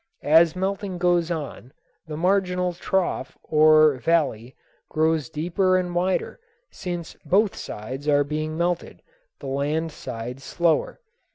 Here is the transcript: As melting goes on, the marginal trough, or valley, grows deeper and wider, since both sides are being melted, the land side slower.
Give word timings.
As 0.25 0.55
melting 0.55 0.97
goes 0.97 1.29
on, 1.29 1.73
the 2.07 2.17
marginal 2.17 2.73
trough, 2.73 3.37
or 3.43 3.97
valley, 3.99 4.55
grows 4.89 5.29
deeper 5.29 5.77
and 5.77 5.93
wider, 5.93 6.39
since 6.71 7.15
both 7.23 7.55
sides 7.55 8.07
are 8.07 8.23
being 8.23 8.57
melted, 8.57 9.03
the 9.37 9.45
land 9.45 9.91
side 9.91 10.41
slower. 10.41 11.01